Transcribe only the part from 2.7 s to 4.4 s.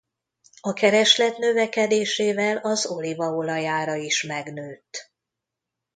olívaolaj ára is